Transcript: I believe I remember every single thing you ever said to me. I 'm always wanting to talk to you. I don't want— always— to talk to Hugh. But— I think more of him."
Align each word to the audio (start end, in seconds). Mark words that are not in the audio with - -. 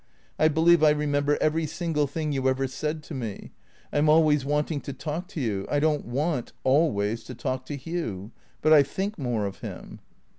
I 0.39 0.47
believe 0.47 0.81
I 0.83 0.89
remember 0.89 1.37
every 1.39 1.67
single 1.67 2.07
thing 2.07 2.31
you 2.31 2.49
ever 2.49 2.65
said 2.65 3.03
to 3.03 3.13
me. 3.13 3.51
I 3.93 3.99
'm 3.99 4.09
always 4.09 4.43
wanting 4.43 4.81
to 4.81 4.93
talk 4.93 5.27
to 5.27 5.39
you. 5.39 5.67
I 5.69 5.79
don't 5.79 6.05
want— 6.07 6.53
always— 6.63 7.23
to 7.25 7.35
talk 7.35 7.67
to 7.67 7.77
Hugh. 7.77 8.31
But— 8.63 8.73
I 8.73 8.81
think 8.81 9.19
more 9.19 9.45
of 9.45 9.59
him." 9.59 9.99